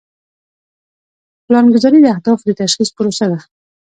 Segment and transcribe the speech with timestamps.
[1.45, 3.39] پلانګذاري د اهدافو د تشخیص پروسه ده.